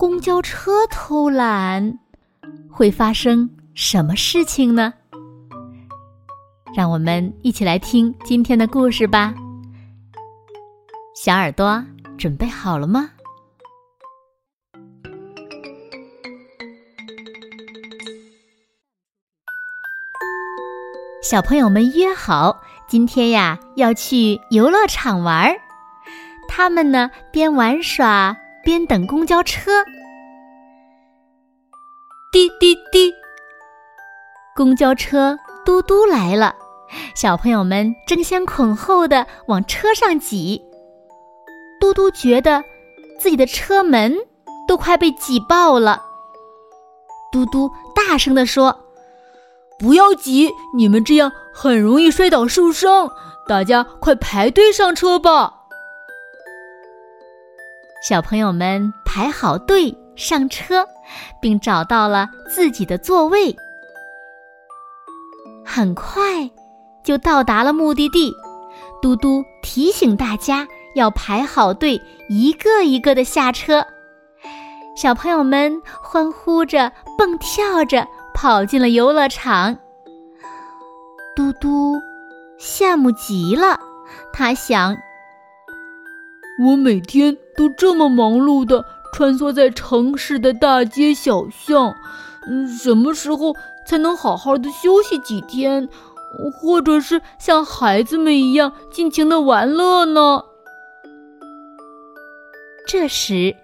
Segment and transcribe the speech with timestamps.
[0.00, 1.98] 公交车偷懒
[2.70, 4.94] 会发生什么事情呢？
[6.74, 9.34] 让我们一起来听今天的故事吧。
[11.14, 11.84] 小耳朵
[12.16, 13.10] 准备好了吗？
[21.22, 22.58] 小朋友们约好
[22.88, 25.60] 今天呀要去游乐场玩儿，
[26.48, 28.34] 他们呢边玩耍。
[28.62, 29.84] 边等公交车，
[32.32, 33.12] 滴滴滴，
[34.54, 36.54] 公交车嘟嘟来了，
[37.14, 40.60] 小朋友们争先恐后的往车上挤。
[41.80, 42.62] 嘟嘟觉得
[43.18, 44.14] 自己的车门
[44.68, 46.02] 都快被挤爆了，
[47.32, 48.78] 嘟嘟大声的说
[49.80, 53.10] ：“不要挤，你们这样很容易摔倒受伤，
[53.48, 55.56] 大家快排队上车吧。”
[58.00, 60.86] 小朋友们排好队上车，
[61.40, 63.54] 并找到了自己的座位。
[65.64, 66.50] 很快
[67.04, 68.32] 就到达了目的地。
[69.02, 73.86] 嘟嘟提醒大家要排好队，一个一个的下车。
[74.96, 79.76] 小朋友们欢呼着、蹦跳着跑进了游乐场。
[81.36, 81.96] 嘟嘟
[82.58, 83.78] 羡慕极了，
[84.32, 84.96] 他想。
[86.62, 91.94] 我每天都这么忙碌的穿梭在城市的大街小巷，
[92.46, 93.54] 嗯，什么时候
[93.86, 95.88] 才能好好的休息几天，
[96.60, 100.44] 或者是像孩子们一样尽情的玩乐呢？
[102.86, 103.56] 这时，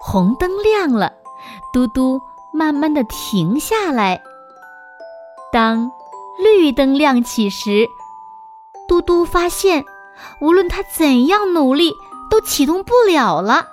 [0.00, 1.12] 红灯亮了，
[1.74, 2.18] 嘟嘟
[2.54, 4.22] 慢慢的停下来。
[5.52, 5.92] 当
[6.42, 7.86] 绿灯亮起时，
[8.88, 9.84] 嘟嘟发现，
[10.40, 11.92] 无论他怎样努力。
[12.32, 13.66] 都启动不了了，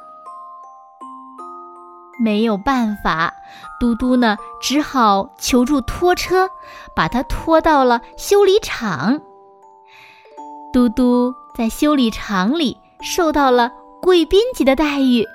[2.21, 3.33] 没有办法，
[3.79, 6.49] 嘟嘟呢只好求助拖车，
[6.93, 9.21] 把它拖到了修理厂。
[10.73, 13.71] 嘟嘟在修理厂里受到了
[14.01, 15.25] 贵宾级的待遇，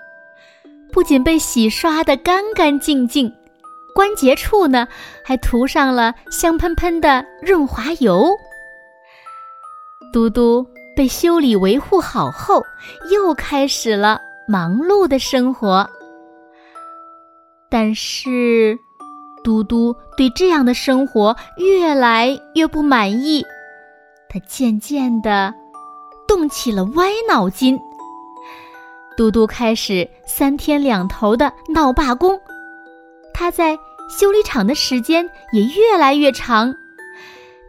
[0.93, 3.33] 不仅被洗刷的干干净净，
[3.95, 4.87] 关节处呢
[5.25, 8.37] 还涂上了香喷喷的润滑油。
[10.13, 10.74] 嘟嘟。
[10.97, 12.63] 被修理维护好后，
[13.11, 15.89] 又开始了忙碌的生活。
[17.69, 18.79] 但是，
[19.43, 23.45] 嘟嘟对这样的生活越来越不满意，
[24.29, 25.53] 他渐渐的
[26.29, 27.79] 动起了歪脑筋。
[29.17, 32.41] 嘟嘟开始三天两头的闹罢工，
[33.33, 33.77] 他在
[34.09, 36.73] 修理厂的时间也越来越长。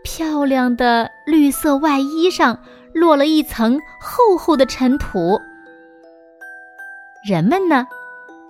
[0.03, 2.59] 漂亮的绿色外衣上。
[2.95, 5.37] 落了一层厚厚的尘土，
[7.27, 7.85] 人们呢，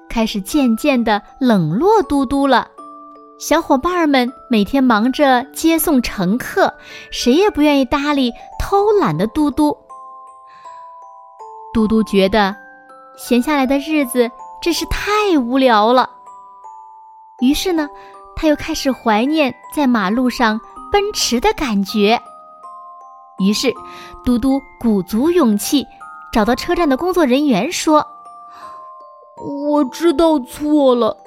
[0.07, 2.67] 开始渐渐的冷落嘟嘟了。
[3.39, 6.71] 小伙伴们每天忙着接送乘客，
[7.09, 9.75] 谁也不愿意搭理偷懒的嘟嘟。
[11.73, 12.55] 嘟嘟觉得
[13.17, 14.29] 闲下来的日子
[14.61, 16.07] 真是太无聊了，
[17.41, 17.89] 于是呢，
[18.35, 20.61] 他又开始怀念在马路上
[20.91, 22.21] 奔驰的感觉。
[23.39, 23.73] 于是，
[24.23, 25.85] 嘟嘟鼓足勇气，
[26.31, 28.05] 找到车站的工作人员说
[29.69, 31.17] ：“我知道错了，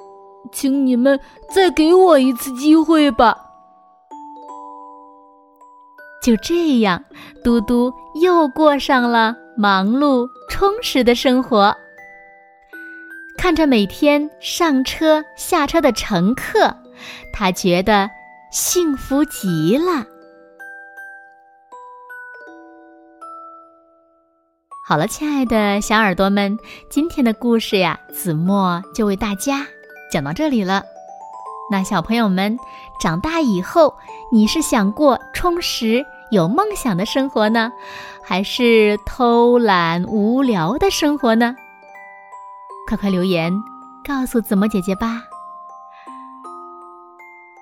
[0.51, 1.19] 请你们
[1.53, 3.37] 再给我一次机会吧。”
[6.21, 7.03] 就这样，
[7.43, 11.75] 嘟嘟又过上了忙碌充实的生活。
[13.37, 16.75] 看着每天上车下车的乘客，
[17.31, 18.09] 他觉得
[18.51, 20.05] 幸福极了。
[24.89, 26.57] 好了，亲爱的小耳朵们，
[26.89, 29.63] 今天的故事呀，子墨就为大家
[30.11, 30.81] 讲到这里了。
[31.69, 32.57] 那小朋友们，
[32.99, 33.93] 长大以后，
[34.31, 37.71] 你是想过充实有梦想的生活呢，
[38.23, 41.55] 还是偷懒无聊的生活呢？
[42.87, 43.53] 快快留言
[44.03, 45.21] 告诉子墨姐姐吧。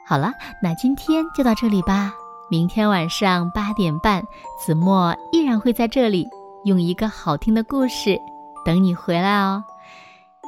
[0.06, 0.32] 好了，
[0.64, 2.14] 那今天就到这里吧。
[2.50, 4.26] 明天晚上八点半，
[4.58, 6.26] 子墨依然会在这里。
[6.68, 8.19] 用一个好听的故事
[8.66, 9.64] 等你回来哦，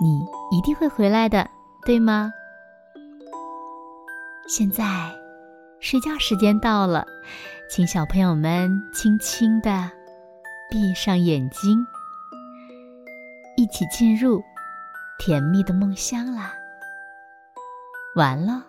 [0.01, 0.19] 你
[0.51, 1.50] 一定会回来的，
[1.86, 2.30] 对吗？
[4.45, 4.83] 现在，
[5.80, 7.06] 睡觉时间到了，
[7.69, 9.89] 请小朋友们轻轻的
[10.69, 11.88] 闭上眼睛，
[13.56, 14.44] 一起进入
[15.19, 16.51] 甜蜜的梦乡啦。
[18.18, 18.66] 完了。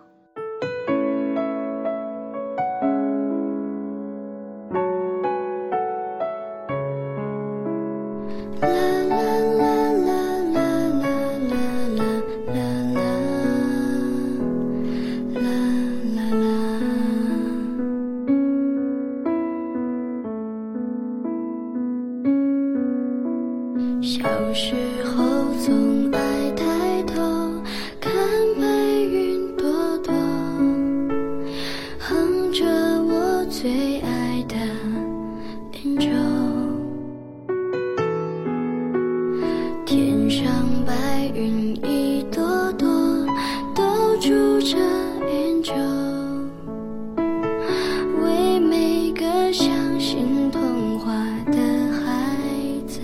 [8.61, 9.21] 啦啦
[9.59, 9.65] 啦
[10.05, 10.59] 啦啦
[10.91, 11.15] 啦
[11.47, 12.03] 啦
[12.47, 12.59] 啦
[12.93, 13.01] 啦
[15.33, 15.49] 啦
[16.15, 16.45] 啦啦。
[24.01, 25.13] 小时候
[25.65, 26.40] 总爱。
[40.51, 42.85] 天上白云一朵朵，
[43.73, 44.75] 都住着
[45.31, 45.73] 研究，
[48.21, 51.13] 为每个相信童话
[51.45, 51.57] 的
[51.93, 52.03] 孩
[52.85, 52.99] 子。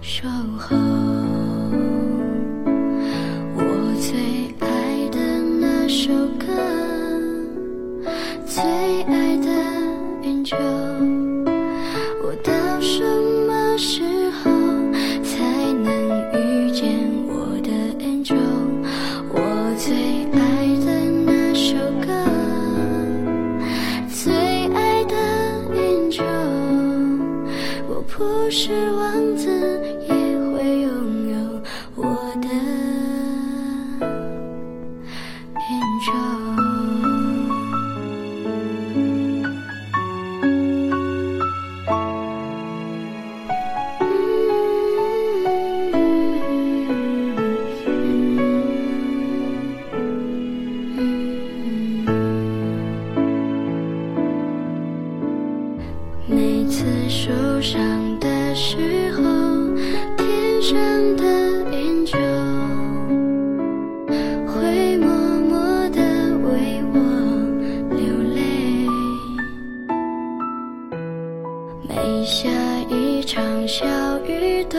[0.00, 0.76] 守候，
[3.56, 3.60] 我
[3.98, 5.18] 最爱的
[5.60, 6.53] 那首歌，
[20.32, 22.06] 爱的那首歌，
[24.08, 24.32] 最
[24.72, 25.14] 爱的
[25.72, 26.22] 念旧，
[27.88, 29.33] 我不是顽。
[56.74, 57.30] 次受
[57.60, 57.78] 伤
[58.18, 58.76] 的时
[59.12, 59.22] 候，
[60.16, 60.76] 天上
[61.16, 61.22] 的
[61.70, 62.18] 云就
[64.44, 65.06] 会默
[65.48, 65.56] 默
[65.90, 66.00] 地
[66.42, 66.98] 为我
[67.94, 68.02] 流
[68.34, 68.42] 泪。
[71.88, 72.50] 每下
[72.90, 73.86] 一场小
[74.26, 74.76] 雨，都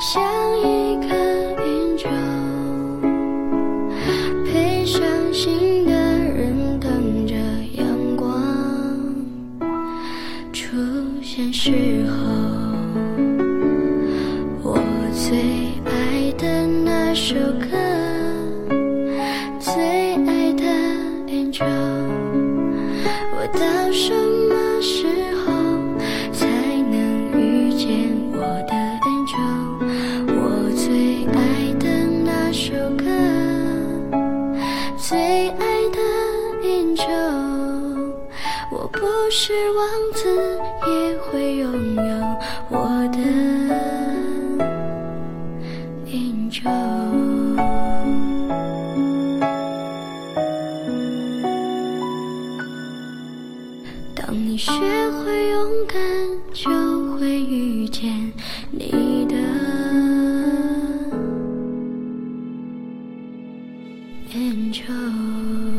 [0.00, 0.20] 像
[0.58, 1.14] 一颗
[1.64, 2.08] 云球，
[17.26, 17.68] 首歌，
[19.58, 19.72] 最
[20.26, 20.62] 爱的
[21.26, 21.64] angel，，
[23.32, 23.60] 我到
[23.92, 25.06] 什么时
[25.40, 25.46] 候
[26.34, 26.46] 才
[26.90, 27.88] 能遇见
[28.30, 28.74] 我的
[29.08, 29.48] angel？？
[30.36, 31.88] 我最爱的
[32.26, 33.06] 那首歌，
[34.98, 35.98] 最爱的
[36.62, 37.08] angel，。
[38.70, 38.98] 我不
[39.30, 40.28] 是王子，
[65.16, 65.73] Oh.